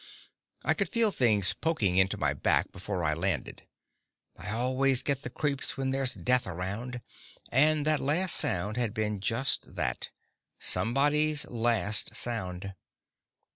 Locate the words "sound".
8.35-8.77, 12.15-12.73